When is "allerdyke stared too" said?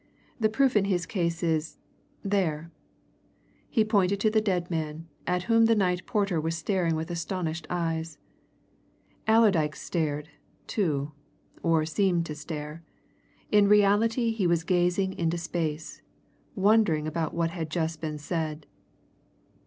9.27-11.11